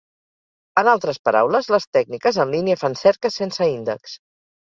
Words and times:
En 0.81 0.87
altres 0.93 1.19
paraules, 1.29 1.67
les 1.75 1.85
tècniques 1.99 2.41
en 2.45 2.55
línia 2.55 2.79
fan 2.85 2.97
cerques 3.03 3.39
sense 3.43 3.71
índex. 3.77 4.19